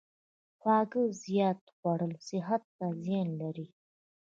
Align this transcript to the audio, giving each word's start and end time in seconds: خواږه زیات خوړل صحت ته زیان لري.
خواږه 0.59 1.03
زیات 1.23 1.61
خوړل 1.75 2.13
صحت 2.27 2.63
ته 2.77 2.85
زیان 3.03 3.29
لري. 3.41 3.67